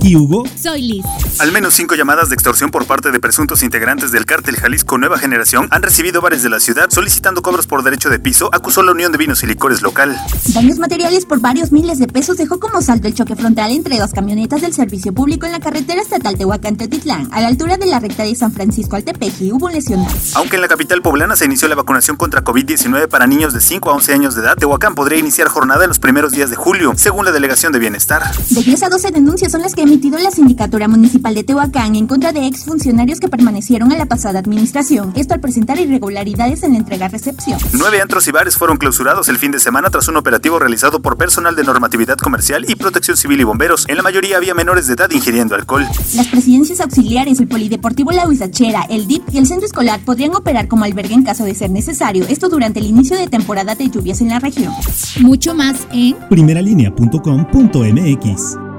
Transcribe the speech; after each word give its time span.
aquí 0.00 0.16
Hugo. 0.16 0.44
Soy 0.56 0.80
Liz. 0.80 1.04
Al 1.38 1.52
menos 1.52 1.74
cinco 1.74 1.94
llamadas 1.94 2.30
de 2.30 2.34
extorsión 2.34 2.70
por 2.70 2.86
parte 2.86 3.10
de 3.10 3.20
presuntos 3.20 3.62
integrantes 3.62 4.12
del 4.12 4.24
cártel 4.24 4.56
Jalisco 4.56 4.96
Nueva 4.96 5.18
Generación 5.18 5.68
han 5.70 5.82
recibido 5.82 6.22
bares 6.22 6.42
de 6.42 6.48
la 6.48 6.58
ciudad 6.58 6.86
solicitando 6.88 7.42
cobros 7.42 7.66
por 7.66 7.82
derecho 7.82 8.08
de 8.08 8.18
piso, 8.18 8.48
acusó 8.52 8.82
la 8.82 8.92
Unión 8.92 9.12
de 9.12 9.18
Vinos 9.18 9.42
y 9.42 9.46
Licores 9.46 9.82
local. 9.82 10.18
Daños 10.54 10.78
materiales 10.78 11.26
por 11.26 11.40
varios 11.40 11.70
miles 11.70 11.98
de 11.98 12.06
pesos 12.06 12.38
dejó 12.38 12.58
como 12.58 12.80
salto 12.80 13.08
el 13.08 13.14
choque 13.14 13.36
frontal 13.36 13.70
entre 13.72 13.98
dos 13.98 14.12
camionetas 14.12 14.62
del 14.62 14.72
servicio 14.72 15.12
público 15.12 15.44
en 15.44 15.52
la 15.52 15.60
carretera 15.60 16.00
estatal 16.00 16.38
Tehuacán-Tetitlán, 16.38 17.28
a 17.32 17.42
la 17.42 17.48
altura 17.48 17.76
de 17.76 17.86
la 17.86 18.00
recta 18.00 18.22
de 18.22 18.34
San 18.34 18.52
Francisco 18.52 18.96
al 18.96 19.04
Tepeji. 19.04 19.52
Hubo 19.52 19.68
lesionados. 19.68 20.34
Aunque 20.34 20.56
en 20.56 20.62
la 20.62 20.68
capital 20.68 21.02
poblana 21.02 21.36
se 21.36 21.44
inició 21.44 21.68
la 21.68 21.74
vacunación 21.74 22.16
contra 22.16 22.42
COVID-19 22.42 23.08
para 23.08 23.26
niños 23.26 23.52
de 23.52 23.60
5 23.60 23.90
a 23.90 23.94
11 23.94 24.14
años 24.14 24.34
de 24.34 24.42
edad, 24.42 24.56
Tehuacán 24.56 24.94
podría 24.94 25.18
iniciar 25.18 25.48
jornada 25.48 25.84
en 25.84 25.88
los 25.88 25.98
primeros 25.98 26.32
días 26.32 26.48
de 26.48 26.56
julio, 26.56 26.94
según 26.96 27.26
la 27.26 27.32
Delegación 27.32 27.72
de 27.72 27.78
Bienestar. 27.78 28.22
De 28.48 28.62
10 28.62 28.82
a 28.84 28.88
12 28.88 29.10
denuncias 29.10 29.52
son 29.52 29.60
las 29.60 29.74
que 29.74 29.89
emitido 29.90 30.18
la 30.18 30.30
Sindicatura 30.30 30.86
Municipal 30.86 31.34
de 31.34 31.42
Tehuacán 31.42 31.96
en 31.96 32.06
contra 32.06 32.30
de 32.30 32.46
exfuncionarios 32.46 33.18
que 33.18 33.28
permanecieron 33.28 33.90
en 33.90 33.98
la 33.98 34.06
pasada 34.06 34.38
administración, 34.38 35.12
esto 35.16 35.34
al 35.34 35.40
presentar 35.40 35.80
irregularidades 35.80 36.62
en 36.62 36.74
la 36.74 36.78
entrega-recepción. 36.78 37.58
Nueve 37.72 38.00
antros 38.00 38.28
y 38.28 38.30
bares 38.30 38.56
fueron 38.56 38.76
clausurados 38.76 39.28
el 39.28 39.38
fin 39.38 39.50
de 39.50 39.58
semana 39.58 39.90
tras 39.90 40.06
un 40.06 40.16
operativo 40.16 40.60
realizado 40.60 41.02
por 41.02 41.16
personal 41.16 41.56
de 41.56 41.64
normatividad 41.64 42.18
comercial 42.18 42.66
y 42.68 42.76
protección 42.76 43.16
civil 43.16 43.40
y 43.40 43.44
bomberos. 43.44 43.84
En 43.88 43.96
la 43.96 44.04
mayoría 44.04 44.36
había 44.36 44.54
menores 44.54 44.86
de 44.86 44.94
edad 44.94 45.10
ingiriendo 45.10 45.56
alcohol. 45.56 45.84
Las 46.14 46.28
presidencias 46.28 46.80
auxiliares, 46.80 47.40
el 47.40 47.48
Polideportivo 47.48 48.12
La 48.12 48.28
Huizachera, 48.28 48.86
el 48.88 49.08
DIP 49.08 49.24
y 49.32 49.38
el 49.38 49.48
centro 49.48 49.66
escolar 49.66 49.98
podrían 50.04 50.36
operar 50.36 50.68
como 50.68 50.84
albergue 50.84 51.14
en 51.14 51.24
caso 51.24 51.42
de 51.42 51.56
ser 51.56 51.72
necesario, 51.72 52.26
esto 52.28 52.48
durante 52.48 52.78
el 52.78 52.86
inicio 52.86 53.16
de 53.16 53.26
temporada 53.26 53.74
de 53.74 53.90
lluvias 53.90 54.20
en 54.20 54.28
la 54.28 54.38
región. 54.38 54.72
Mucho 55.20 55.52
más 55.52 55.88
en 55.90 56.14
primeralinea.com.mx. 56.28 58.69